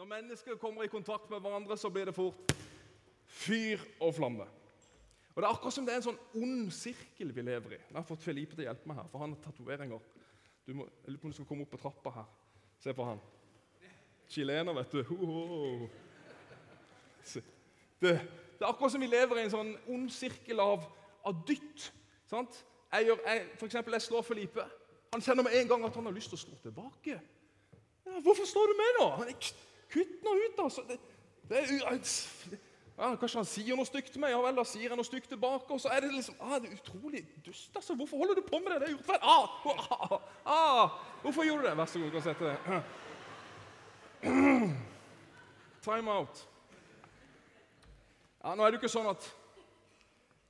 [0.00, 2.52] Når mennesker kommer i kontakt med hverandre, så blir det fort
[3.26, 4.46] fyr og flamme.
[5.34, 7.80] Og Det er akkurat som det er en sånn ond sirkel vi lever i.
[7.82, 10.00] Jeg har fått Felipe til å hjelpe meg her, for han har tatoveringer.
[10.64, 12.32] Du må, jeg lurer på om du skal komme opp på trappa her.
[12.80, 13.20] Se på han.
[14.32, 15.04] Chilener, vet du.
[15.12, 15.20] Ho,
[15.52, 15.92] ho.
[17.28, 17.44] Det,
[18.00, 20.90] det er akkurat som vi lever i en sånn ond sirkel av,
[21.28, 21.90] av dytt.
[22.24, 22.62] sant?
[22.88, 24.70] Jeg, gjør, jeg, for eksempel, jeg slår Felipe.
[25.12, 27.20] Han kjenner med en gang at han har lyst til å slå tilbake.
[28.08, 30.84] Ja, 'Hvorfor slår du meg, da?' Kutt nå ut, altså.
[30.88, 30.98] Det,
[31.50, 31.98] det er,
[33.00, 35.30] ja, kanskje han sier noe stygt til meg, ja vel, da sier han noe stygt
[35.32, 35.72] tilbake.
[35.72, 37.72] Og så er det liksom ah, det er utrolig dust.
[37.74, 37.96] altså.
[37.96, 38.80] Hvorfor holder du på med det?
[38.82, 39.24] Det er urettferdig.
[39.24, 39.46] Ah,
[39.96, 41.76] ah, ah, hvorfor gjorde du det?
[41.80, 42.56] Vær så god, du kan sette det.
[45.86, 46.48] Time out.
[48.44, 49.30] Ja, nå er det jo ikke sånn at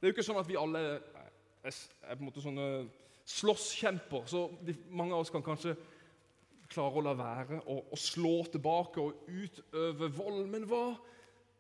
[0.01, 1.01] det er jo ikke sånn at vi alle er,
[1.69, 2.67] er på en måte sånne
[3.29, 4.23] slåsskjemper.
[4.31, 5.75] Så de, mange av oss kan kanskje
[6.71, 10.45] klare å la være å, slå tilbake og utøve vold.
[10.51, 10.85] Men hva,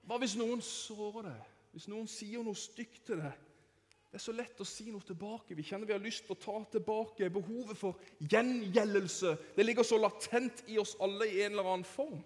[0.06, 1.46] hva hvis noen sårer deg?
[1.74, 3.46] Hvis noen sier noe stygt til deg?
[4.10, 5.54] Det er så lett å si noe tilbake.
[5.54, 7.30] Vi kjenner vi har lyst til å ta tilbake.
[7.30, 12.18] Behovet for gjengjeldelse det ligger så latent i oss alle i en eller annen form.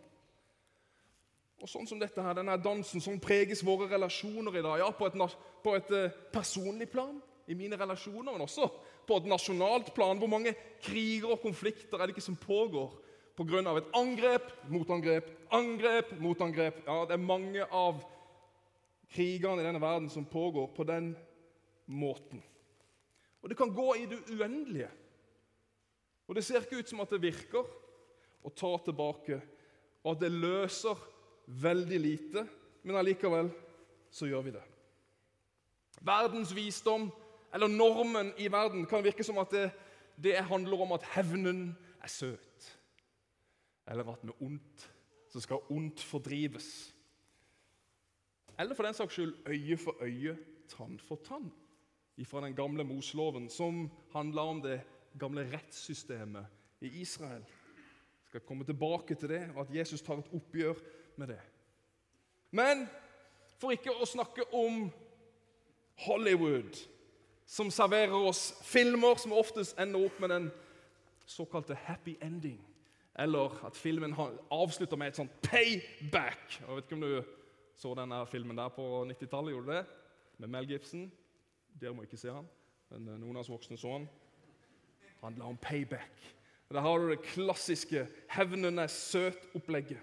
[1.61, 4.81] Og sånn som dette her, denne dansen som preges våre relasjoner i dag.
[4.81, 8.69] Ja, på et, på et uh, personlig plan i mine relasjoner, men også
[9.07, 10.19] på et nasjonalt plan.
[10.19, 12.93] Hvor mange kriger og konflikter er det ikke som pågår
[13.37, 13.77] pga.
[13.77, 16.83] et angrep, motangrep, angrep, motangrep?
[16.87, 18.03] Ja, det er mange av
[19.15, 21.15] krigene i denne verden som pågår på den
[21.87, 22.43] måten.
[23.43, 24.91] Og det kan gå i det uendelige.
[26.27, 27.67] Og det ser ikke ut som at det virker
[28.45, 29.41] å ta tilbake,
[30.05, 30.97] og at det løser
[31.47, 32.47] veldig lite,
[32.85, 33.51] men allikevel
[34.13, 34.65] så gjør vi det.
[36.05, 37.09] Verdens visdom,
[37.55, 39.69] eller normen i verden, kan virke som at det,
[40.19, 41.69] det handler om at hevnen
[42.03, 42.79] er søt.
[43.89, 44.91] Eller at med ondt
[45.31, 46.95] så skal ondt fordrives.
[48.59, 50.37] Eller for den saks skyld øye for øye,
[50.69, 51.53] tann for tann.
[52.27, 54.81] Fra den gamle Mosloven, som handla om det
[55.19, 56.47] gamle rettssystemet
[56.81, 57.43] i Israel.
[57.43, 60.75] Jeg skal komme tilbake til det, og at Jesus tar et oppgjør
[61.17, 61.41] med det.
[62.51, 62.87] Men
[63.59, 64.87] for ikke å snakke om
[66.07, 66.79] Hollywood,
[67.47, 70.51] som serverer oss filmer som oftest ender opp med den
[71.27, 72.61] såkalte happy ending.
[73.19, 74.15] Eller at filmen
[74.51, 76.59] avslutter med et sånt payback.
[76.61, 77.35] Jeg vet ikke om du
[77.79, 79.53] så denne filmen der på 90-tallet?
[79.53, 79.85] gjorde du det?
[80.39, 81.13] Med Mel Gibson.
[81.81, 82.47] Dere må ikke se han,
[82.91, 84.09] men eh, noen av oss voksne så han.
[85.23, 86.35] Handla om payback.
[86.71, 90.01] Der har du det klassiske 'hevnen er søt'-opplegget.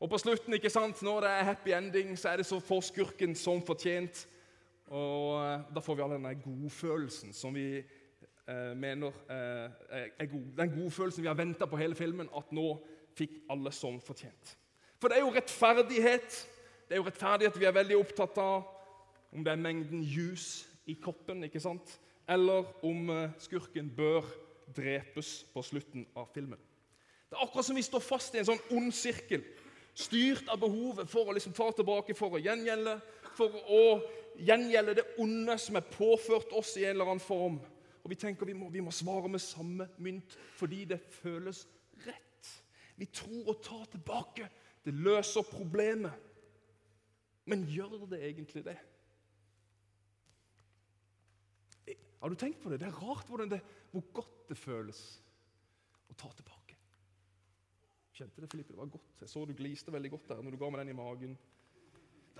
[0.00, 2.80] Og på slutten, ikke sant, når det er happy ending, så er det så får
[2.80, 4.26] skurken som fortjent.
[4.94, 10.46] Og eh, Da får vi all denne godfølelsen som vi eh, mener eh, er god.
[10.60, 12.68] Den godfølelsen vi har venta på hele filmen, at nå
[13.14, 14.54] fikk alle som fortjent.
[15.02, 16.38] For det er jo rettferdighet.
[16.88, 18.70] Det er jo rettferdighet vi er veldig opptatt av.
[19.34, 21.98] Om det er mengden juice i koppen, ikke sant?
[22.28, 24.24] eller om eh, skurken bør
[24.76, 26.60] drepes på slutten av filmen.
[27.28, 29.44] Det er akkurat som vi står fast i en sånn ond sirkel
[29.94, 32.96] styrt av behovet for å liksom ta tilbake, for å gjengjelde,
[33.36, 33.82] for å
[34.38, 37.60] gjengjelde det onde som er påført oss i en eller annen form.
[38.04, 41.64] Og vi tenker vi må, vi må svare med samme mynt fordi det føles
[42.04, 42.50] rett.
[42.96, 44.48] Vi tror å ta tilbake.
[44.84, 46.12] Det løser problemet.
[47.48, 48.76] Men gjør det egentlig det?
[52.24, 52.78] Har du tenkt på det?
[52.80, 53.60] Det er rart det,
[53.92, 55.00] hvor godt det føles
[56.08, 56.76] å ta tilbake.
[58.14, 58.72] Kjente det, Filippe?
[58.72, 59.20] Det var godt.
[59.20, 61.34] Jeg så du gliste veldig godt der når du ga meg den i magen.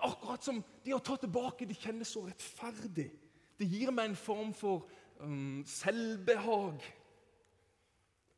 [0.02, 1.68] Akkurat som det å ta tilbake.
[1.68, 3.10] Det kjennes så rettferdig.
[3.58, 4.88] Det gir meg en form for
[5.20, 6.82] um, selvbehag.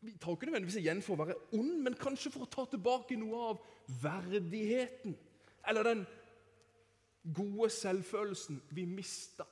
[0.04, 3.16] Vi tar ikke nødvendigvis igjen for å være ond, men kanskje for å ta tilbake
[3.18, 3.64] noe av
[4.02, 5.16] verdigheten.
[5.66, 6.04] Eller den
[7.34, 9.48] gode selvfølelsen vi mista.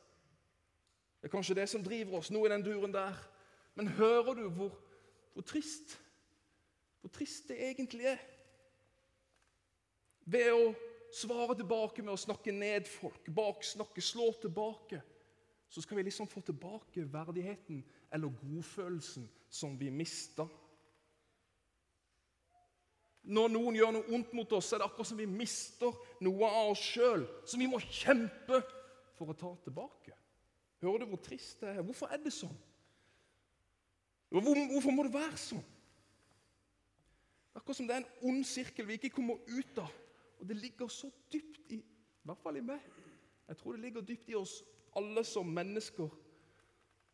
[1.19, 3.17] Det er kanskje det som driver oss, noe i den duren der.
[3.75, 4.77] Men hører du hvor,
[5.33, 5.97] hvor trist
[7.05, 8.21] hvor trist det egentlig er.
[10.25, 10.71] Ved å
[11.15, 15.01] svare tilbake med å snakke ned folk, baksnakke, slå tilbake,
[15.69, 17.81] så skal vi liksom få tilbake verdigheten
[18.15, 20.47] eller godfølelsen som vi mista.
[23.25, 26.75] Når noen gjør noe ondt mot oss, er det akkurat som vi mister noe av
[26.75, 28.61] oss sjøl, som vi må kjempe
[29.17, 30.13] for å ta tilbake.
[30.85, 31.83] Hører du hvor trist det er?
[31.87, 32.55] Hvorfor er det sånn?
[34.35, 35.65] Hvorfor må det være sånn?
[37.55, 39.93] Akkurat som det er en ond sirkel vi ikke kommer ut av.
[40.45, 42.81] Og det ligger så dypt i i hvert fall i meg.
[43.49, 44.59] Jeg tror det ligger dypt i oss
[44.97, 46.09] alle som mennesker.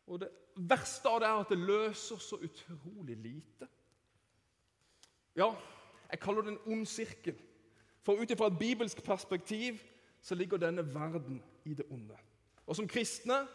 [0.07, 3.67] Og det verste av det er at det løser så utrolig lite.
[5.35, 5.55] Ja,
[6.11, 7.37] Jeg kaller det en ond sirkel.
[8.03, 9.79] For ut ifra et bibelsk perspektiv
[10.21, 12.17] så ligger denne verden i det onde.
[12.67, 13.47] Og Som kristne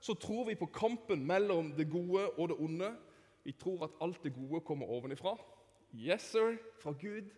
[0.00, 2.96] så tror vi på kampen mellom det gode og det onde.
[3.44, 5.36] Vi tror at alt det gode kommer ovenifra.
[5.94, 7.28] Yes, sir, fra Gud.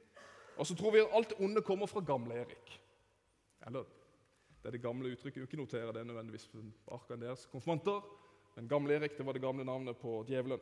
[0.60, 2.80] Og så tror vi at alt det onde kommer fra gamle Erik.
[3.66, 3.84] Eller
[4.62, 5.42] det er det gamle uttrykket.
[5.42, 6.60] Ikke notere det nødvendigvis på
[6.94, 8.00] arkene deres konfirmanter.
[8.56, 10.60] Men gamle Erik det var det gamle navnet på djevelen.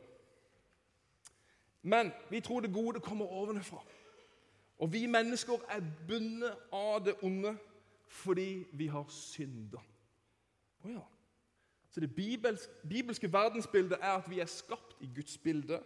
[1.81, 3.83] Men vi tror det gode kommer ovenfra.
[4.79, 7.57] Og vi mennesker er bundet av det onde
[8.07, 9.77] fordi vi har synda.
[10.83, 11.03] Oh ja.
[11.89, 15.83] Så det bibelske, bibelske verdensbildet er at vi er skapt i Guds bilde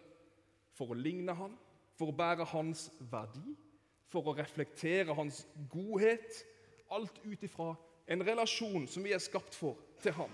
[0.73, 1.57] for å ligne Han,
[1.97, 3.55] for å bære Hans verdi,
[4.13, 6.43] for å reflektere Hans godhet.
[6.93, 7.73] Alt ut ifra
[8.07, 10.31] en relasjon som vi er skapt for, til Ham.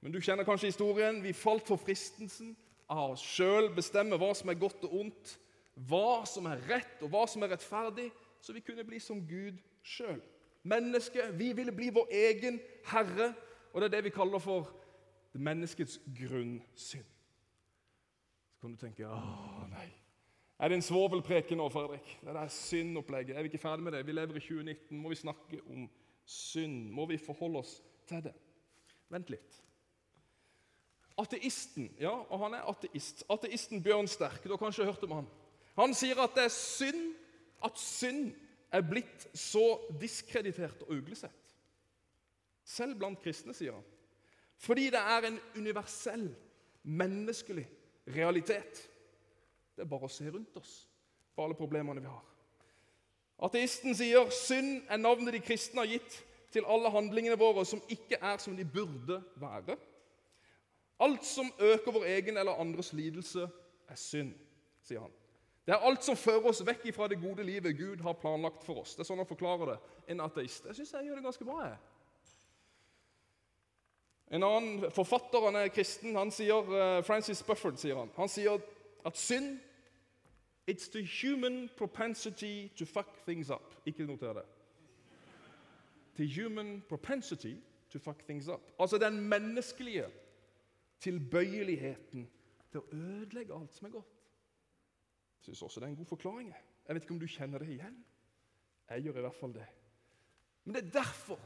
[0.00, 1.22] Men du kjenner kanskje historien.
[1.22, 2.54] Vi falt for fristelsen
[2.88, 5.34] av oss sjøl bestemme hva som er godt og ondt,
[5.88, 8.08] hva som er rett og hva som er rettferdig,
[8.40, 10.20] så vi kunne bli som Gud sjøl.
[10.68, 12.58] Mennesket, vi ville bli vår egen
[12.90, 13.32] herre,
[13.72, 14.72] og det er det vi kaller for
[15.38, 17.06] menneskets grunnsynd.
[18.54, 19.18] Så kan du tenke Å,
[19.70, 19.86] nei.
[20.58, 22.08] Er det en svovelpreken nå, Fredrik?
[22.24, 23.36] Det er syndopplegget.
[23.36, 24.06] Er vi ikke ferdig med det?
[24.06, 24.98] Vi lever i 2019.
[24.98, 25.86] Må vi snakke om
[26.26, 26.90] synd?
[26.90, 27.76] Må vi forholde oss
[28.10, 28.34] til det?
[29.08, 29.60] Vent litt.
[31.18, 33.24] Ateisten, ja, og han er ateist.
[33.30, 35.30] Ateisten Bjørn Sterk, du har kanskje hørt om han.
[35.78, 37.14] Han sier at det er synd
[37.64, 38.32] at synd
[38.74, 39.64] er blitt så
[40.00, 41.54] diskreditert og uglesett.
[42.68, 43.86] Selv blant kristne, sier han.
[44.58, 46.28] Fordi det er en universell,
[46.82, 47.64] menneskelig
[48.14, 48.82] realitet.
[49.78, 50.72] Det er bare å se rundt oss
[51.38, 52.24] på alle problemene vi har.
[53.46, 56.16] Ateisten sier synd er navnet de kristne har gitt
[56.50, 59.76] til alle handlingene våre som ikke er som de burde være.
[61.06, 63.46] Alt som øker vår egen eller andres lidelse,
[63.88, 64.32] er synd,
[64.82, 65.14] sier han.
[65.62, 68.82] Det er alt som fører oss vekk fra det gode livet Gud har planlagt for
[68.82, 68.96] oss.
[68.96, 69.78] Det er sånn han forklarer det.
[70.10, 70.66] En ateist.
[70.66, 71.60] Jeg syns jeg gjør det ganske bra.
[71.68, 71.78] jeg.
[74.34, 78.58] En annen forfatter, han er kristen, han sier, uh, Francis Bufford sier han, han sier
[79.06, 79.54] at synd
[80.68, 83.74] It's the human propensity to fuck things up.
[83.86, 84.44] Ikke noter det.
[86.16, 87.54] The human propensity
[87.90, 88.60] to fuck things up.
[88.80, 90.04] Altså den menneskelige
[91.00, 92.28] tilbøyeligheten
[92.70, 94.14] til å ødelegge alt som er godt.
[95.38, 96.50] Jeg syns også det er en god forklaring.
[96.88, 98.04] Jeg vet ikke om du kjenner det igjen.
[98.90, 99.66] Jeg gjør i hvert fall det.
[100.64, 101.40] Men det er derfor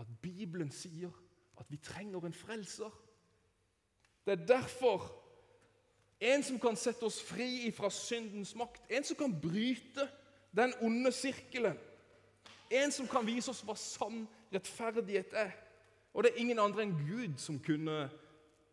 [0.00, 1.12] at Bibelen sier
[1.60, 2.92] at vi trenger en frelser.
[4.26, 5.08] Det er derfor
[6.20, 10.08] en som kan sette oss fri fra syndens makt, en som kan bryte
[10.56, 11.78] den onde sirkelen,
[12.70, 15.54] en som kan vise oss hva sann rettferdighet er.
[16.14, 18.08] Og det er ingen andre enn Gud som kunne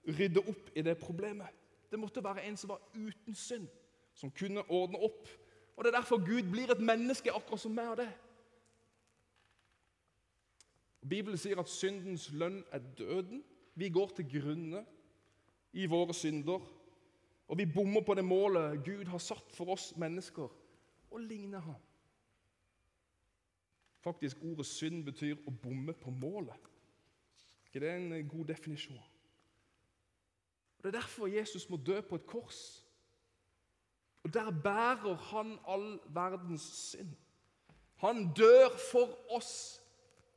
[0.07, 1.53] rydde opp i det problemet.
[1.91, 3.67] Det måtte være en som var uten synd,
[4.13, 5.27] som kunne ordne opp.
[5.77, 8.09] Og Det er derfor Gud blir et menneske, akkurat som meg og det.
[11.09, 13.43] Bibelen sier at syndens lønn er døden.
[13.75, 14.85] Vi går til grunne
[15.73, 16.59] i våre synder.
[17.47, 20.49] Og vi bommer på det målet Gud har satt for oss mennesker
[21.11, 21.79] å ligne ham.
[24.03, 26.73] Faktisk, Ordet synd betyr å bomme på målet.
[27.65, 28.99] ikke det er en god definisjon?
[30.77, 32.85] Og Det er derfor Jesus må dø på et kors.
[34.23, 37.15] Og Der bærer han all verdens synd.
[37.97, 39.81] Han dør for oss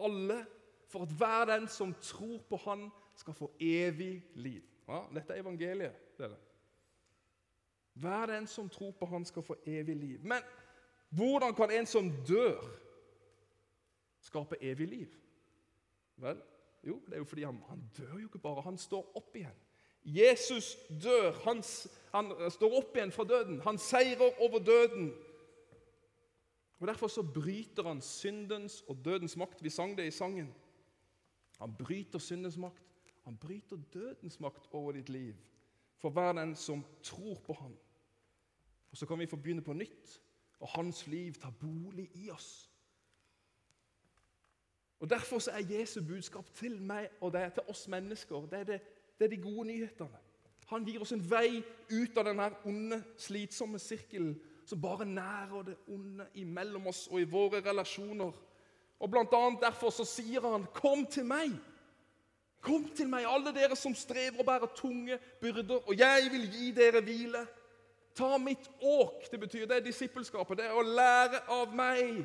[0.00, 0.46] alle,
[0.88, 4.62] for at hver den som tror på han, skal få evig liv.
[4.88, 6.36] Ja, dette er evangeliet, dere.
[8.00, 10.20] Hver den som tror på han, skal få evig liv.
[10.22, 10.42] Men
[11.08, 12.60] hvordan kan en som dør,
[14.20, 15.16] skape evig liv?
[16.16, 16.42] Vel,
[16.84, 19.58] jo, det er jo fordi han, han dør jo ikke bare, han står opp igjen.
[20.04, 21.32] Jesus dør.
[21.44, 21.62] Han,
[22.14, 23.60] han, står opp igjen fra døden.
[23.66, 25.12] Han seirer over døden.
[26.80, 29.62] Og Derfor så bryter han syndens og dødens makt.
[29.62, 30.54] Vi sang det i sangen.
[31.58, 33.12] Han bryter syndens makt.
[33.24, 35.34] Han bryter dødens makt over ditt liv.
[36.00, 37.76] For hver den som tror på ham.
[38.90, 40.20] Og Så kan vi få begynne på nytt,
[40.60, 42.70] og hans liv tar bolig i oss.
[45.00, 48.58] Og Derfor så er Jesu budskap til meg og det er til oss mennesker det
[48.58, 48.80] er det
[49.20, 50.18] det er de gode nyhetene.
[50.66, 54.30] Han gir oss en vei ut av denne onde, slitsomme sirkelen
[54.64, 58.32] som bare nærer det onde imellom oss og i våre relasjoner.
[59.00, 61.58] Og Blant annet derfor så sier han, 'Kom til meg'.
[62.60, 66.70] Kom til meg, alle dere som strever og bærer tunge byrder, og jeg vil gi
[66.70, 67.46] dere hvile.
[68.20, 69.24] Ta mitt åk.
[69.30, 70.58] Det betyr det er disippelskapet.
[70.60, 72.20] Det er å lære av meg.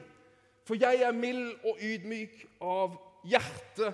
[0.68, 3.94] For jeg er mild og ydmyk av hjerte,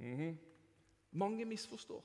[0.00, 0.36] Mm -hmm.
[1.10, 2.04] Mange misforstår.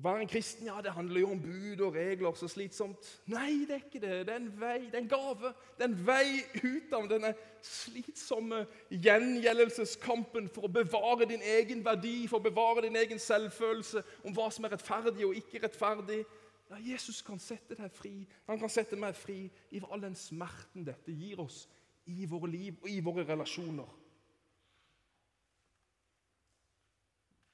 [0.00, 3.04] Å være en kristen ja, det handler jo om bud og regler, så slitsomt.
[3.28, 4.14] Nei, det er ikke det.
[4.24, 5.50] Det er en vei, det er en gave.
[5.76, 7.34] Det er en vei ut av denne
[7.68, 14.32] slitsomme gjengjeldelseskampen for å bevare din egen verdi, for å bevare din egen selvfølelse om
[14.38, 16.22] hva som er rettferdig og ikke rettferdig.
[16.70, 18.14] Ja, Jesus kan sette deg fri.
[18.48, 21.66] Han kan sette meg fri i all den smerten dette gir oss
[22.08, 23.98] i våre liv og i våre relasjoner.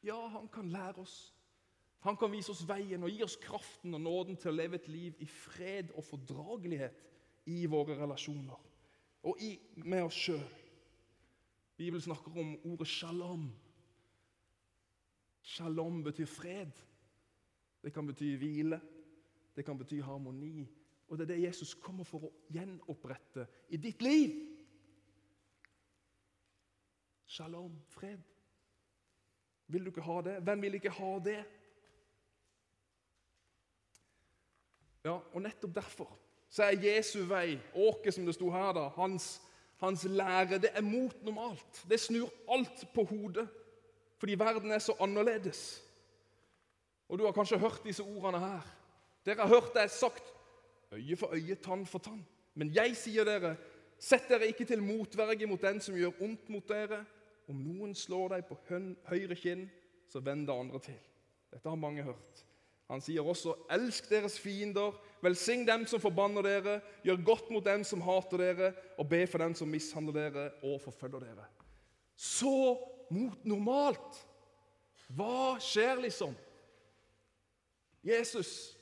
[0.06, 1.34] Ja, han kan lære oss
[2.06, 4.86] han kan vise oss veien og gi oss kraften og nåden til å leve et
[4.90, 7.02] liv i fred og fordragelighet
[7.50, 8.62] i våre relasjoner
[9.26, 10.44] og i, med oss sjøl.
[11.76, 13.48] Bibelen snakker om ordet shalom.
[15.42, 16.78] Shalom betyr fred.
[17.82, 18.78] Det kan bety hvile.
[19.56, 20.62] Det kan bety harmoni.
[21.08, 24.38] Og det er det Jesus kommer for å gjenopprette i ditt liv.
[27.26, 28.22] Shalom, fred.
[29.66, 30.38] Vil du ikke ha det?
[30.46, 31.40] Hvem vil ikke ha det?
[35.06, 36.08] Ja, og Nettopp derfor
[36.50, 39.40] så er Jesu vei, åket som det sto her, da, hans,
[39.82, 41.82] hans lære, det er mot normalt.
[41.90, 43.48] Det snur alt på hodet,
[44.18, 45.82] fordi verden er så annerledes.
[47.08, 48.66] Og Du har kanskje hørt disse ordene her.
[49.26, 50.32] Dere har hørt det sagt
[50.92, 52.26] øye for øye, tann for tann.
[52.54, 53.56] Men jeg sier dere,
[53.98, 57.04] sett dere ikke til motverge mot den som gjør ondt mot dere.
[57.48, 58.58] Om noen slår deg på
[59.10, 59.68] høyre kinn,
[60.08, 60.98] så vend det andre til.
[61.52, 62.45] Dette har mange hørt.
[62.90, 67.84] Han sier også, 'Elsk deres fiender, velsign dem som forbanner dere, gjør godt mot dem
[67.84, 71.48] som hater dere, og be for dem som mishandler dere og forfølger dere.'
[72.16, 72.78] Så
[73.10, 74.26] mot normalt.
[75.08, 76.34] Hva skjer, liksom?
[78.04, 78.78] Jesus,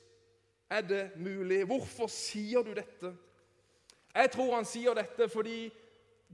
[0.69, 1.65] er det mulig?
[1.65, 3.15] Hvorfor sier du dette?
[4.15, 5.69] Jeg tror han sier dette fordi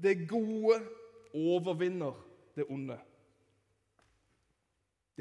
[0.01, 0.77] det gode
[1.33, 2.13] overvinner
[2.55, 2.97] det onde.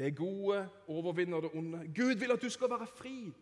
[0.01, 1.77] Det gode overvinner det onde.
[1.95, 3.33] Gud vil at du skal være fri.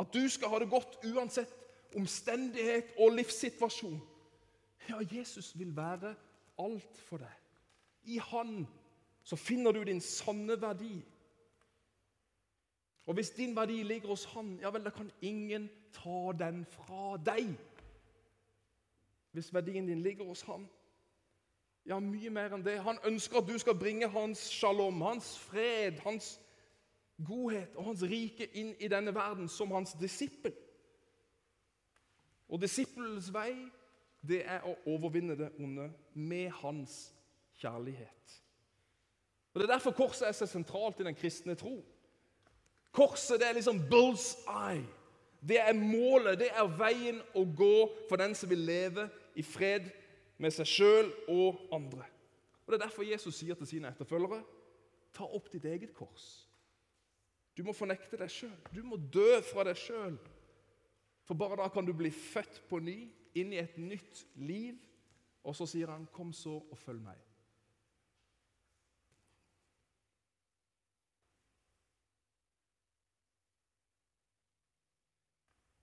[0.00, 1.52] At du skal ha det godt uansett
[1.96, 4.00] omstendighet og livssituasjon.
[4.88, 6.14] Ja, Jesus vil være
[6.58, 7.36] alt for deg.
[8.02, 8.64] I Han
[9.22, 11.04] så finner du din sanne verdi.
[13.06, 17.18] Og hvis din verdi ligger hos Han, ja vel, da kan ingen ta den fra
[17.26, 17.52] deg.
[19.32, 20.68] Hvis verdien din ligger hos Han.
[21.86, 22.78] Ja, mye mer enn det.
[22.84, 26.40] Han ønsker at du skal bringe hans shalom, hans fred, hans
[27.26, 30.54] godhet og hans rike inn i denne verden som hans disippel.
[32.50, 33.54] Og disippelens vei,
[34.20, 37.12] det er å overvinne det onde med hans
[37.60, 38.40] kjærlighet.
[39.54, 41.80] Og Det er derfor korset er så sentralt i den kristne tro.
[42.92, 44.86] Korset det er liksom bull's eye.
[45.40, 49.88] Det er målet, det er veien å gå for den som vil leve i fred
[50.40, 52.06] med seg sjøl og andre.
[52.64, 54.42] Og Det er derfor Jesus sier til sine etterfølgere
[55.12, 56.46] ta opp ditt eget kors.
[57.56, 58.58] Du må fornekte deg sjøl.
[58.72, 60.16] Du må dø fra deg sjøl.
[61.26, 64.78] For bare da kan du bli født på ny, inn i et nytt liv.
[65.44, 67.26] Og så sier han, 'Kom så og følg meg'.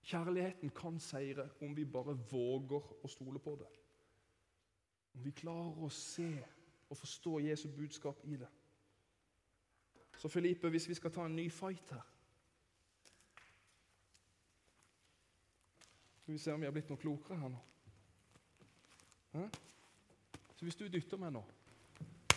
[0.08, 3.68] Kjærligheten kan seire om vi bare våger å stole på det.
[5.14, 6.28] Om vi klarer å se
[6.88, 8.48] og forstå Jesu budskap i det.
[10.18, 12.06] Så Filippe, hvis vi skal ta en ny fight her
[16.18, 17.60] Skal vi se om vi har blitt noe klokere her nå.
[19.32, 19.44] Hæ?
[20.56, 21.44] Så hvis du dytter meg nå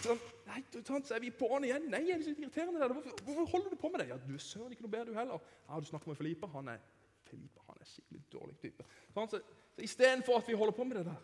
[0.01, 0.15] så,
[0.47, 1.83] nei, så er vi på'n igjen.
[1.91, 2.79] Nei, er det så irriterende.
[2.81, 2.93] Der.
[3.21, 4.07] Hvorfor, holder du på med det?
[4.09, 5.43] Ja, Du er søren ikke noe bedre, du heller.
[5.67, 6.47] Ja, Du snakker med Filippe.
[6.55, 6.79] Han er
[7.27, 8.85] Filippe, han er skikkelig dårlig type.
[9.13, 9.41] Så, så
[9.85, 11.19] Istedenfor at vi holder på med det der,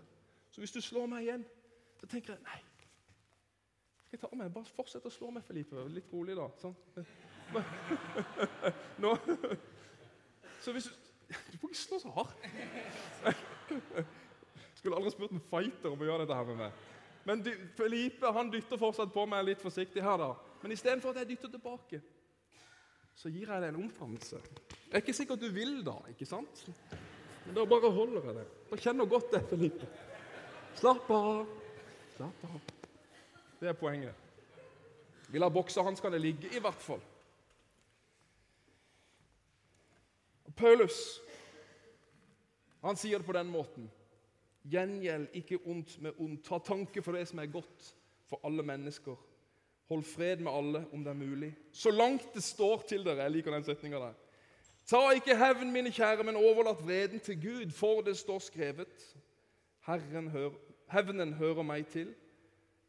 [0.58, 1.44] så hvis du slår meg igjen,
[2.02, 2.56] så tenker jeg Nei.
[4.08, 4.48] Skal jeg ta meg?
[4.56, 5.84] Bare fortsett å slå meg, Felipe.
[5.94, 6.48] Litt rolig, da.
[6.58, 6.74] Sånn.
[9.04, 9.12] Nå.
[10.66, 10.96] Så hvis du
[11.28, 12.42] Du må ikke slå så hardt.
[14.80, 16.82] Skulle aldri spurt en fighter om å gjøre dette her med meg.
[17.30, 20.32] Men du, Felipe han dytter fortsatt på meg litt forsiktig her, da.
[20.64, 22.02] Men istedenfor at jeg dytter tilbake,
[23.14, 24.42] så gir jeg deg en omfavnelse.
[24.66, 26.66] Det er ikke sikkert du vil da, ikke sant?
[27.46, 28.48] Men da bare holder jeg det.
[28.72, 29.92] Da kjenner godt det, Felipe.
[30.78, 31.46] Slapp av.
[32.16, 32.60] Slapp av.
[33.60, 34.16] Det er poenget.
[35.30, 37.02] Vi lar boksehanskene ligge, i hvert fall.
[40.58, 40.98] Paulus
[42.82, 43.90] han sier det på den måten.
[44.70, 46.46] Gjengjeld ikke ondt med ondt.
[46.46, 47.90] Ta tanke for det som er godt
[48.30, 49.18] for alle mennesker.
[49.90, 51.52] Hold fred med alle om det er mulig.
[51.74, 53.26] Så langt det står til dere.
[53.26, 54.16] Jeg liker den setninga der.
[54.88, 59.08] Ta ikke hevn, mine kjære, men overlat vreden til Gud, for det står skrevet.
[59.88, 60.56] Herren hører
[60.92, 62.14] Hevnen hører meg til.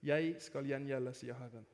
[0.03, 1.67] Jeg skal gjengjelde, sier Herren.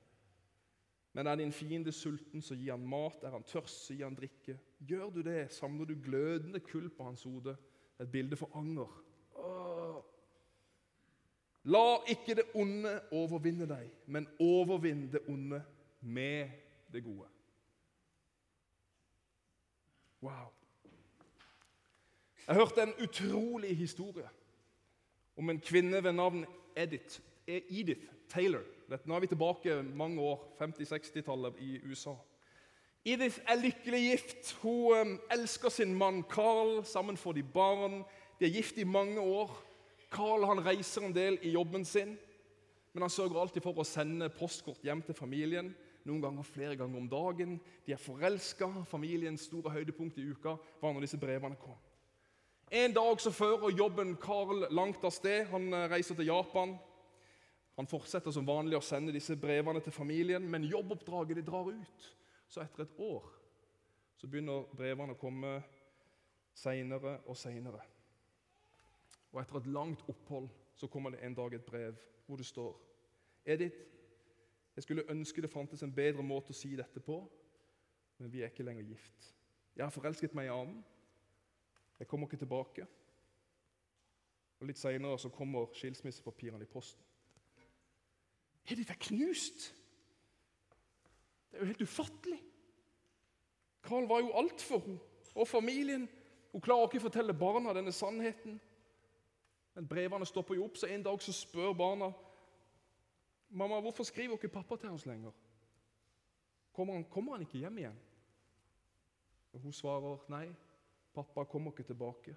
[1.15, 3.23] Men er din fiende sulten, så gi han mat.
[3.23, 4.57] Er han tørst, så gi han drikke.
[4.81, 7.57] Gjør du det, samler du glødende kull på hans hode.
[8.01, 8.91] Et bilde for anger.
[9.37, 10.01] Åh.
[11.65, 15.63] La ikke det onde overvinne deg, men overvinn det onde
[16.01, 16.51] med
[16.93, 17.29] det gode.
[20.25, 20.51] Wow.
[22.47, 24.29] Jeg hørte en utrolig historie
[25.37, 26.45] om en kvinne ved navn
[26.77, 28.63] Edith, Edith Taylor.
[29.05, 32.15] Nå er vi tilbake mange år, 50-60-tallet i USA.
[33.05, 34.53] Edith er lykkelig gift.
[34.63, 36.85] Hun um, elsker sin mann Carl.
[36.85, 38.03] Sammen får de barn.
[38.41, 39.53] De er gift i mange år.
[40.13, 42.15] Carl han reiser en del i jobben sin,
[42.93, 45.73] men han sørger alltid for å sende postkort hjem til familien.
[46.05, 47.57] Noen ganger flere ganger om dagen.
[47.87, 48.69] De er forelska.
[48.87, 51.77] Familiens store høydepunkt i uka var når disse brevene kom.
[52.71, 55.47] En dag så fører jobben Carl langt av sted.
[55.53, 56.77] Han eh, reiser til Japan.
[57.77, 62.11] Han fortsetter som vanlig å sende disse brevene til familien, men jobboppdraget de drar ut.
[62.49, 63.27] Så etter et år
[64.17, 65.57] så begynner brevene å komme
[66.55, 67.83] seinere og seinere.
[69.35, 70.47] Og etter et langt opphold
[70.79, 72.79] så kommer det en dag et brev hvor det står
[73.45, 73.77] Edith,
[74.77, 77.19] jeg skulle ønske det fantes en bedre måte å si dette på,
[78.19, 79.29] men vi er ikke lenger gift.
[79.77, 80.81] Jeg har forelsket meg i annen.
[81.99, 82.87] Jeg kommer ikke tilbake.
[84.61, 87.05] Og Litt seinere kommer skilsmissepapirene i posten.
[88.65, 89.75] Er er knust!
[91.51, 92.43] Det er jo helt ufattelig.
[93.83, 94.99] Carl var jo alt for henne
[95.35, 96.09] og familien.
[96.53, 98.61] Hun klarer ikke å fortelle barna denne sannheten.
[99.75, 102.13] Men brevene stopper jo opp, så en dag så spør barna
[103.51, 105.33] mamma, hvorfor skriver ikke pappa til oss lenger.
[106.73, 107.99] Kommer han, kommer han ikke hjem igjen?
[109.53, 110.47] Og Hun svarer nei,
[111.15, 112.37] pappa kommer ikke tilbake.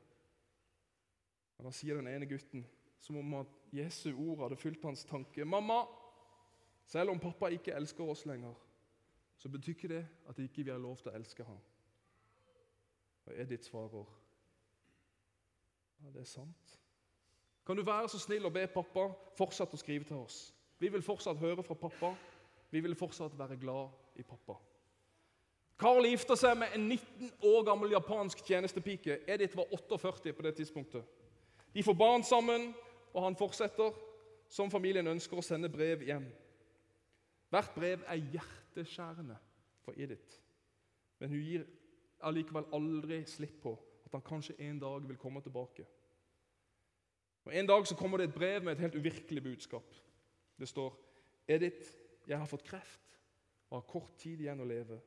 [1.57, 2.65] Og Da sier den ene gutten,
[2.99, 5.83] som om at Jesu ord hadde fulgt hans tanke, mamma,
[6.85, 8.53] selv om pappa ikke elsker oss lenger,
[9.37, 11.59] så betyr ikke det at ikke vi har lov til å elske ham.
[13.27, 14.05] Og Edith svarer
[16.03, 16.79] ja, det er sant.
[17.65, 20.53] Kan du være så snill å be pappa fortsette å skrive til oss?
[20.79, 22.13] Vi vil fortsatt høre fra pappa.
[22.71, 24.55] Vi vil fortsatt være glad i pappa.
[25.77, 29.19] Carl gifter seg med en 19 år gammel japansk tjenestepike.
[29.29, 31.05] Edith var 48 på det tidspunktet.
[31.73, 32.71] De får barn sammen,
[33.13, 33.93] og han fortsetter,
[34.49, 36.25] som familien ønsker, å sende brev hjem.
[37.53, 39.37] Hvert brev er hjerteskjærende
[39.85, 40.39] for Edith,
[41.19, 41.67] men hun gir
[42.25, 43.75] allikevel aldri slipp på
[44.07, 45.85] at han kanskje en dag vil komme tilbake.
[47.47, 49.93] Og En dag så kommer det et brev med et helt uvirkelig budskap.
[50.59, 50.97] Det står
[51.47, 51.93] Edith,
[52.27, 53.19] jeg har fått kreft
[53.69, 54.99] og har kort tid igjen å leve.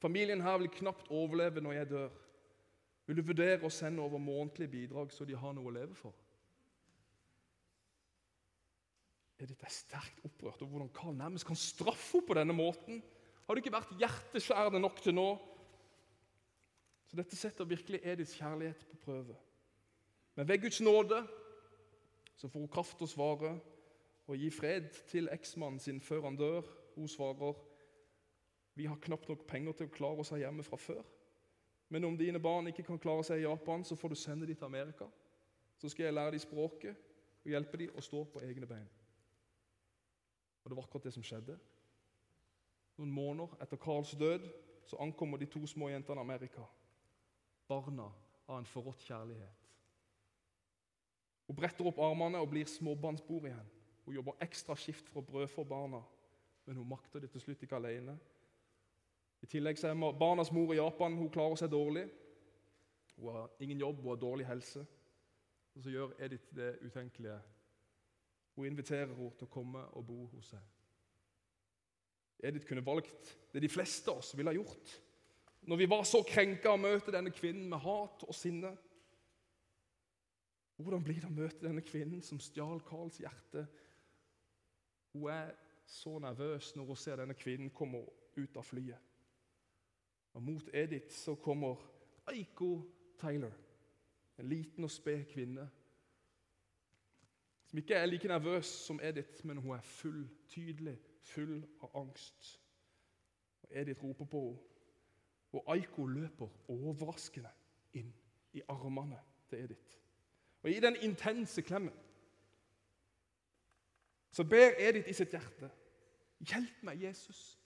[0.00, 2.10] Familien her vil knapt overleve når jeg dør.
[3.06, 6.14] Vil du vurdere å sende over månedlige bidrag, så de har noe å leve for?
[9.40, 13.00] Er sterkt opprørt over hvordan Karl nærmest kan straffe henne på denne måten.
[13.46, 15.28] Har det ikke vært hjerteskjærende nok til nå?
[17.08, 19.36] Så Dette setter virkelig Ediths kjærlighet på prøve.
[20.36, 21.24] Men ved Guds nåde
[22.36, 23.54] så får hun kraft til å svare
[24.30, 26.68] og gi fred til eksmannen sin før han dør.
[26.94, 27.56] Hun svarer
[28.80, 31.02] vi har knapt nok penger til å klare oss her hjemme fra før.
[31.92, 34.56] Men om dine barn ikke kan klare seg i Japan, så får du sende dem
[34.56, 35.08] til Amerika.
[35.76, 37.02] Så skal jeg lære dem språket
[37.42, 38.88] og hjelpe dem å stå på egne bein.
[40.62, 41.58] Og det var akkurat det som skjedde.
[42.96, 44.48] Noen måneder etter Karls død
[44.88, 46.64] så ankommer de to små jentene Amerika.
[47.68, 48.08] Barna
[48.48, 49.70] av en forrådt kjærlighet.
[51.50, 53.70] Hun bretter opp armene og blir småbarnsbord igjen.
[54.06, 56.00] Hun jobber ekstra skift for å for barna,
[56.64, 58.16] men hun makter det til slutt ikke alene.
[59.40, 61.16] I tillegg så er barnas mor i Japan.
[61.16, 62.06] Hun klarer seg dårlig.
[63.16, 64.84] Hun har ingen jobb, hun har dårlig helse.
[65.74, 67.38] Og så gjør Edith det utenkelige.
[68.56, 70.66] Hun inviterer henne til å komme og bo hos seg.
[72.42, 75.00] Edith kunne valgt det de fleste av oss ville ha gjort
[75.68, 78.70] når vi var så krenka å møte denne kvinnen med hat og sinne.
[80.80, 83.66] Hvordan blir det å møte denne kvinnen som stjal Karls hjerte?
[85.12, 85.52] Hun er
[85.84, 88.00] så nervøs når hun ser denne kvinnen komme
[88.38, 89.09] ut av flyet.
[90.32, 91.76] Og Mot Edith så kommer
[92.26, 92.82] Aiko
[93.18, 93.52] Taylor,
[94.38, 95.70] en liten og sped kvinne
[97.70, 102.60] som ikke er like nervøs som Edith, men hun er full, tydelig full av angst.
[103.62, 104.66] Og Edith roper på henne,
[105.52, 107.50] og Aiko løper overraskende
[107.98, 108.10] inn
[108.52, 109.98] i armene til Edith.
[110.62, 111.94] Og I den intense klemmen
[114.30, 115.70] så ber Edith i sitt hjerte
[116.40, 117.59] Hjelp meg, Jesus.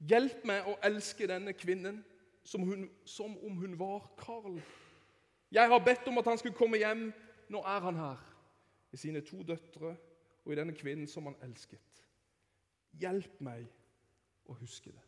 [0.00, 2.00] Hjelp meg å elske denne kvinnen
[2.46, 4.56] som, hun, som om hun var Karl.
[5.52, 7.10] Jeg har bedt om at han skulle komme hjem.
[7.50, 8.24] Nå er han her
[8.94, 9.92] i sine to døtre
[10.44, 12.02] og i denne kvinnen som han elsket.
[13.00, 13.68] Hjelp meg
[14.48, 15.06] å huske det.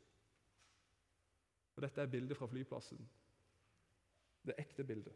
[1.76, 3.00] Og Dette er bildet fra flyplassen.
[4.42, 5.14] Det ekte bildet.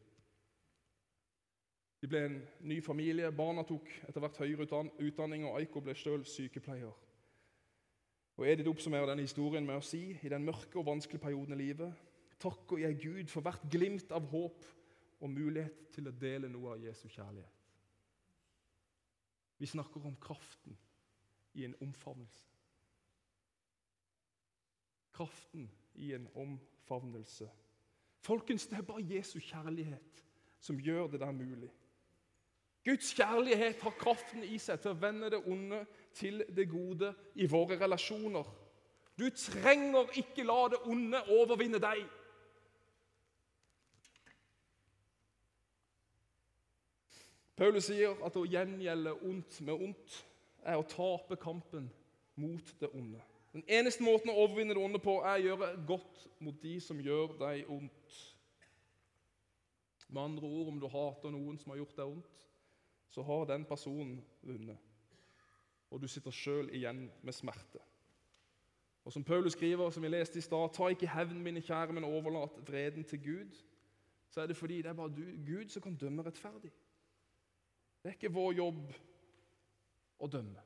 [2.00, 3.32] De ble en ny familie.
[3.34, 4.66] Barna tok etter hvert høyere
[5.02, 6.94] utdanning, og Aiko ble sjøl sykepleier.
[8.36, 11.62] Og Edith oppsummerer denne historien med å si i den mørke og vanskelige perioden i
[11.62, 12.02] livet
[12.42, 14.66] takker jeg Gud for hvert glimt av håp
[15.24, 17.62] og mulighet til å dele noe av Jesu kjærlighet.
[19.56, 20.76] Vi snakker om kraften
[21.56, 22.44] i en omfavnelse.
[25.16, 27.48] Kraften i en omfavnelse.
[28.20, 30.24] Folkens, det er bare Jesu kjærlighet
[30.60, 31.72] som gjør det der mulig.
[32.86, 35.80] Guds kjærlighet har kraften i seg til å vende det onde
[36.14, 38.46] til det gode i våre relasjoner.
[39.18, 42.04] Du trenger ikke la det onde overvinne deg.
[47.56, 50.16] Paulus sier at å gjengjelde ondt med ondt
[50.62, 51.88] er å tape kampen
[52.36, 53.22] mot det onde.
[53.56, 57.00] Den eneste måten å overvinne det onde på er å gjøre godt mot de som
[57.00, 58.18] gjør deg ondt.
[60.06, 62.44] Med andre ord, om du hater noen som har gjort deg ondt,
[63.16, 64.76] så har den personen vunnet.
[65.90, 67.80] Og du sitter sjøl igjen med smerte.
[69.04, 72.04] Og Som Paulus skriver, som vi leste i stad, ta ikke hevn, mine kjære, men
[72.04, 73.56] overlat vreden til Gud.
[74.28, 76.72] Så er det fordi det er bare du, Gud som kan dømme rettferdig.
[78.02, 78.92] Det er ikke vår jobb
[80.20, 80.64] å dømme.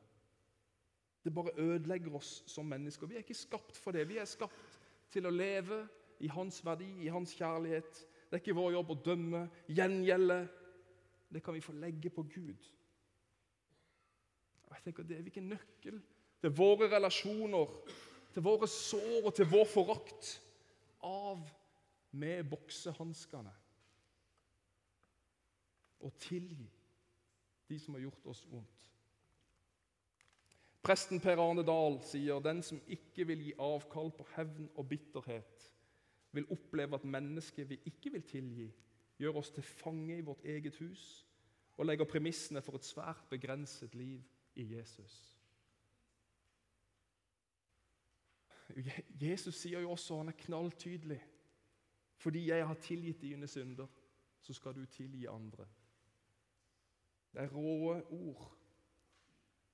[1.25, 3.07] Det bare ødelegger oss som mennesker.
[3.07, 4.09] Vi er ikke skapt for det.
[4.09, 4.81] Vi er skapt
[5.13, 5.85] til å leve
[6.19, 8.07] i hans verdi, i hans kjærlighet.
[8.27, 10.49] Det er ikke vår jobb å dømme, gjengjelde.
[11.33, 12.71] Det kan vi få legge på Gud.
[14.71, 16.03] Jeg tenker Det er hvilken nøkkel
[16.41, 17.73] til våre relasjoner,
[18.33, 20.31] til våre sår og til vår forakt
[21.05, 21.43] av
[22.11, 23.53] med boksehanskene.
[26.01, 26.71] Og tilgi
[27.69, 28.87] de som har gjort oss vondt.
[30.83, 35.67] Presten Per Arne Dahl sier den som ikke vil gi avkall på hevn og bitterhet,
[36.33, 38.71] vil oppleve at mennesket vi ikke vil tilgi,
[39.21, 41.27] gjør oss til fange i vårt eget hus
[41.77, 44.21] og legger premissene for et svært begrenset liv
[44.55, 45.15] i Jesus.
[49.21, 51.19] Jesus sier jo også, han er knalltydelig,
[52.21, 53.87] fordi jeg har tilgitt dine synder,
[54.41, 55.67] så skal du tilgi andre.
[57.33, 58.57] Det er råe ord.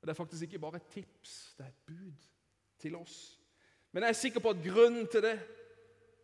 [0.00, 2.26] Og Det er faktisk ikke bare et tips, det er et bud
[2.78, 3.40] til oss.
[3.92, 5.38] Men jeg er sikker på at grunnen til det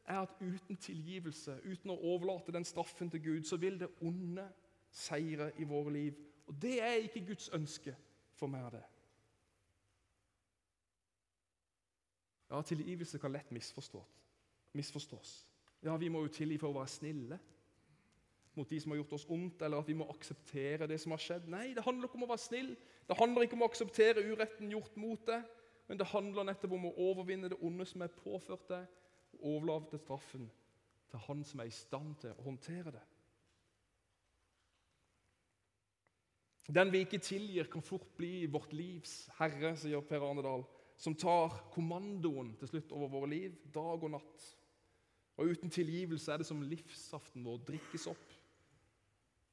[0.07, 4.49] er at uten tilgivelse, uten å overlate den straffen til Gud, så vil det onde
[4.91, 6.19] seire i våre liv.
[6.47, 7.95] Og det er ikke Guds ønske
[8.37, 8.83] for meg det.
[12.53, 15.33] Ja, tilgivelse kan lett misforstås.
[15.83, 17.38] Ja, vi må jo tilgi for å være snille
[18.53, 21.23] mot de som har gjort oss ondt, eller at vi må akseptere det som har
[21.25, 21.47] skjedd.
[21.49, 22.75] Nei, det handler ikke om å være snill.
[23.09, 25.47] Det handler ikke om å akseptere uretten gjort mot deg,
[25.88, 28.85] men det handler nettopp om å overvinne det onde som er påført deg,
[29.42, 30.48] overlate straffen
[31.11, 33.02] til Han som er i stand til å håndtere det.
[36.72, 40.62] Den vi ikke tilgir, kan fort bli vårt livs herre, sier Per Arne
[40.96, 44.44] som tar kommandoen til slutt over våre liv, dag og natt.
[45.37, 48.37] Og Uten tilgivelse er det som livssaften vår drikkes opp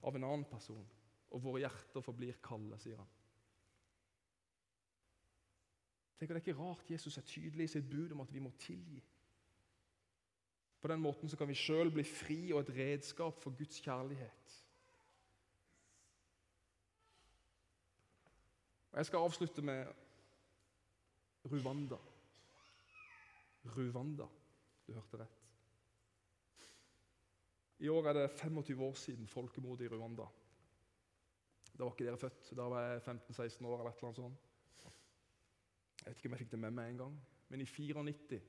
[0.06, 0.86] av en annen person,
[1.34, 3.10] og våre hjerter forblir kalde, sier han.
[6.20, 8.52] Tenk, Det er ikke rart Jesus er tydelig i sitt bud om at vi må
[8.60, 9.02] tilgi.
[10.82, 14.56] På den måten så kan vi sjøl bli fri og et redskap for Guds kjærlighet.
[18.92, 19.86] Og Jeg skal avslutte med
[21.46, 21.98] Rwanda.
[23.66, 24.28] Rwanda.
[24.88, 25.36] Du hørte rett.
[27.80, 30.26] I år er det 25 år siden folkemordet i Rwanda.
[31.78, 32.50] Da var ikke dere født.
[32.56, 33.80] Da var jeg 15-16 år.
[33.80, 34.48] eller et eller annet sånt.
[36.00, 37.20] Jeg vet ikke om jeg fikk det med meg en gang.
[37.50, 38.42] Men i 94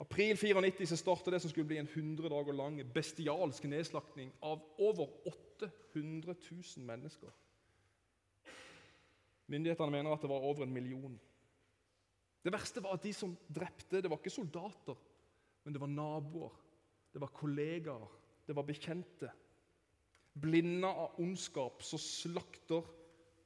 [0.00, 4.62] april 94 så startet det som skulle bli en 100 dager lang bestialsk nedslakting av
[4.78, 7.30] over 800 000 mennesker.
[9.46, 11.20] Myndighetene mener at det var over en million.
[12.42, 14.98] Det verste var at de som drepte, det var ikke soldater,
[15.62, 16.62] men det var naboer
[17.12, 18.08] det var kollegaer,
[18.46, 19.30] det var bekjente.
[20.32, 22.86] Blinda av ondskap så slakter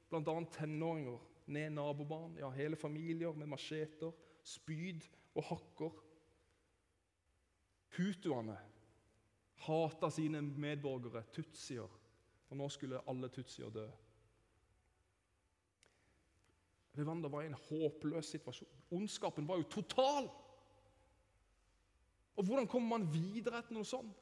[0.07, 0.35] bl.a.
[0.55, 1.19] tenåringer
[1.51, 5.03] ned nabobarn, ja, hele familier med macheter, spyd
[5.35, 5.97] og hakker.
[7.97, 8.57] Hutuene
[9.67, 11.87] hata sine medborgere, tutsier,
[12.47, 13.87] for nå skulle alle tutsier dø.
[16.97, 18.69] Rwanda var i en håpløs situasjon.
[18.91, 20.29] Ondskapen var jo total!
[22.37, 24.13] Og hvordan kommer man videre etter noe sånt?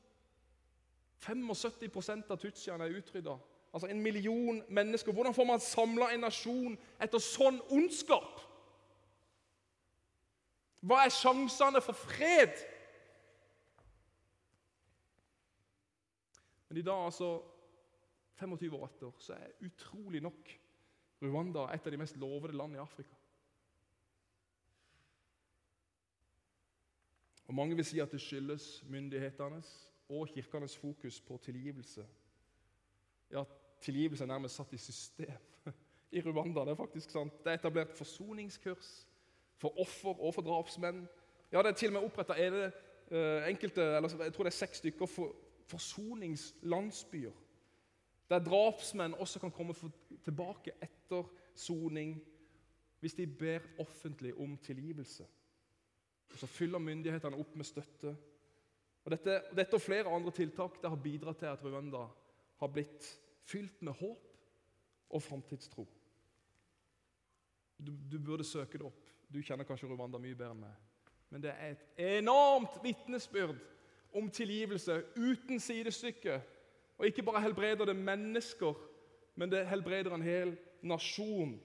[1.25, 3.35] 75% av tutsiene er utrydda.
[3.75, 5.11] Altså en million mennesker.
[5.11, 8.39] Hvordan får man samla en nasjon etter sånn ondskap?
[10.85, 12.55] Hva er sjansene for fred?
[16.75, 17.41] Men i dag, altså
[18.33, 20.49] 25 år etter, så er utrolig nok
[21.23, 23.15] Rwanda et av de mest lovede land i Afrika.
[27.47, 29.71] Og Mange vil si at det skyldes myndighetenes
[30.09, 32.03] og kirkenes fokus på tilgivelse.
[33.31, 33.45] Ja,
[33.79, 35.31] tilgivelse er nærmest satt i system
[36.11, 36.67] i Rwanda.
[36.67, 37.39] Det er faktisk sant.
[37.39, 39.07] Det er etablert forsoningskurs
[39.63, 41.05] for offer og for drapsmenn.
[41.51, 44.83] Ja, Det er til og med oppretta eh, enkelte, eller jeg tror det er seks
[44.83, 45.35] stykker for,
[45.69, 47.34] forsoningslandsbyer.
[48.30, 49.73] Der drapsmenn også kan komme
[50.23, 52.17] tilbake etter soning
[52.99, 55.28] hvis de ber offentlig om tilgivelse.
[56.32, 58.15] Og Så fyller myndighetene opp med støtte.
[59.06, 62.08] Og dette, dette og flere andre tiltak det har bidratt til at Rwanda
[62.58, 63.06] har blitt
[63.45, 64.34] fylt med håp
[65.10, 65.86] og framtidstro.
[67.78, 69.06] Du, du, burde søke det opp.
[69.30, 70.82] Du kjenner kanskje Rwanda mye bedre enn meg.
[71.30, 73.60] Men det er et enormt vitnesbyrd
[74.15, 76.41] om tilgivelse uten sidestykke.
[76.97, 78.73] Og ikke bare helbreder det mennesker,
[79.36, 81.62] men det helbreder en hel nasjon.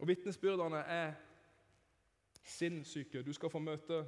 [0.00, 1.12] Og vitnesbyrdene er
[2.44, 3.22] sinnssyke.
[3.22, 4.04] Du skal få møte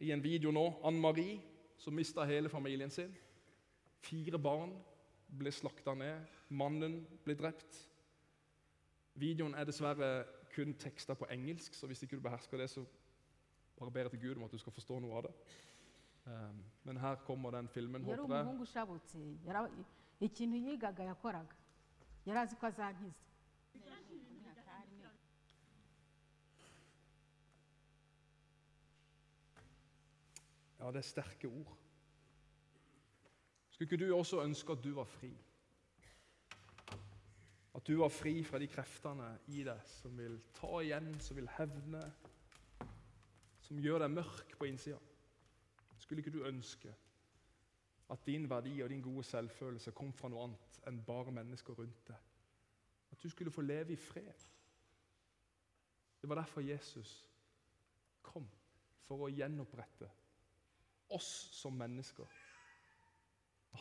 [0.00, 1.40] i en video nå Ann Marie,
[1.78, 3.10] som mista hele familien sin.
[4.04, 4.72] Fire barn
[5.38, 6.22] ble slakta ned.
[6.48, 7.80] Mannen ble drept.
[9.14, 12.84] Videoen er dessverre kun teksta på engelsk, så hvis ikke du behersker det, så
[13.78, 15.34] bare ber til Gud om at du skal forstå noe av det.
[16.26, 18.44] Um, men her kommer den filmen, håper jeg.
[18.44, 19.68] umuhungu ushabutse yara-
[20.20, 21.54] ikintu yigaga yakoraga
[22.26, 23.12] yari azi ko azankiza
[30.80, 31.76] Ja, det er sterke ord.
[33.70, 35.30] Skulle ikke du også ønske at du var fri?
[37.74, 41.48] At du var fri fra de kreftene i deg som vil ta igjen, som vil
[41.56, 42.02] hevne,
[43.74, 45.00] som gjør deg mørk på innsida?
[45.98, 46.92] Skulle ikke du ønske
[48.12, 52.04] at din verdi og din gode selvfølelse kom fra noe annet enn bare mennesker rundt
[52.06, 52.28] deg?
[53.10, 54.44] At du skulle få leve i fred?
[56.20, 57.16] Det var derfor Jesus
[58.22, 58.46] kom,
[59.04, 60.06] for å gjenopprette
[61.12, 62.30] oss som mennesker.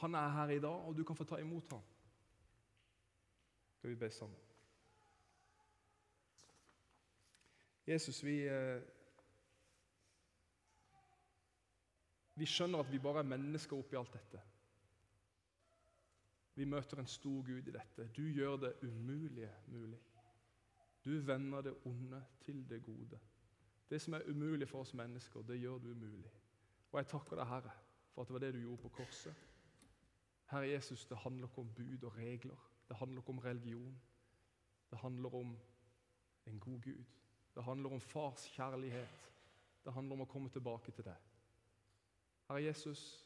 [0.01, 1.85] Han er her i dag, og du kan få ta imot ham.
[3.77, 4.41] Skal vi be sammen?
[7.85, 8.81] Jesus, vi, eh,
[12.35, 14.41] vi skjønner at vi bare er mennesker oppi alt dette.
[16.55, 18.07] Vi møter en stor Gud i dette.
[18.15, 19.99] Du gjør det umulige mulig.
[21.05, 23.19] Du vender det onde til det gode.
[23.89, 26.31] Det som er umulig for oss mennesker, det gjør du umulig.
[26.91, 27.73] Og jeg takker deg, Herre,
[28.13, 29.35] for at det var det du gjorde på korset.
[30.51, 32.69] Herre Jesus, det handler ikke om bud og regler.
[32.87, 34.01] Det handler ikke om religion.
[34.89, 35.57] Det handler om
[36.45, 37.03] en god Gud.
[37.55, 39.31] Det handler om fars kjærlighet.
[39.85, 41.32] Det handler om å komme tilbake til deg.
[42.47, 43.25] Herre Jesus,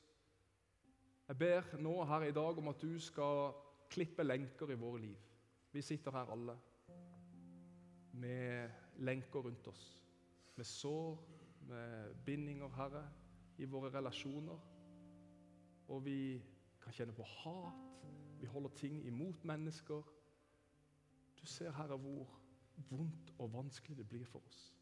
[1.27, 3.51] jeg ber nå her i dag om at du skal
[3.89, 5.17] klippe lenker i våre liv.
[5.71, 6.57] Vi sitter her alle
[8.17, 10.01] med lenker rundt oss.
[10.55, 11.17] Med sår,
[11.67, 13.03] med bindinger, Herre,
[13.57, 14.57] i våre relasjoner.
[15.87, 16.43] Og vi
[16.81, 17.83] kan kjenne på hat.
[18.39, 20.01] Vi holder ting imot mennesker.
[21.41, 22.39] Du ser, Herre, hvor
[22.89, 24.73] vondt og vanskelig det blir for oss.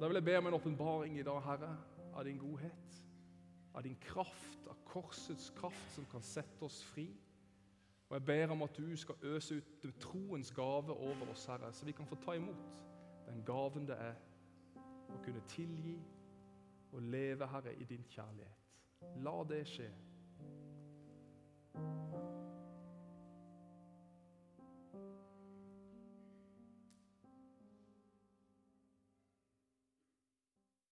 [0.00, 1.76] Da vil jeg be om en åpenbaring i dag, Herre,
[2.18, 3.04] av din godhet,
[3.74, 7.06] av din kraft, av korsets kraft som kan sette oss fri.
[8.08, 11.86] Og jeg ber om at du skal øse ut troens gave over oss, Herre, så
[11.86, 12.82] vi kan få ta imot
[13.28, 14.16] den gaven det er
[15.14, 15.98] å kunne tilgi
[16.92, 18.66] og leve, Herre, i din kjærlighet.
[19.22, 19.92] La det skje.